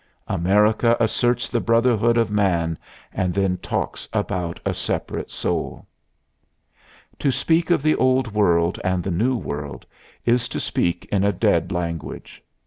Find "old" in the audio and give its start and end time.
7.95-8.33